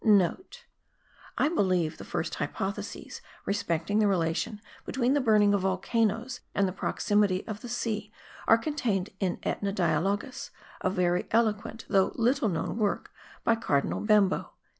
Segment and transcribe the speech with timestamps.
[0.03, 6.67] *(* I believe the first hypotheses respecting the relation between the burning of volcanoes and
[6.67, 8.11] the proximity of the sea
[8.47, 10.49] are contained in Aetna Dialogus,
[10.83, 13.11] a very eloquent though little known work
[13.43, 14.53] by Cardinal Bembo.)